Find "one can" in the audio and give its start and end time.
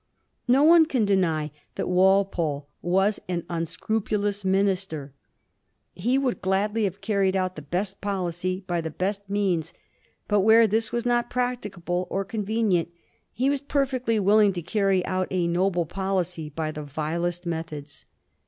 0.63-1.05